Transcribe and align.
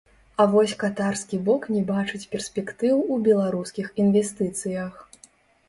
А 0.43 0.45
вось 0.53 0.71
катарскі 0.83 1.39
бок 1.49 1.67
не 1.75 1.83
бачыць 1.91 2.23
перспектыў 2.33 3.05
у 3.13 3.21
беларускіх 3.29 3.95
інвестыцыях. 4.07 4.93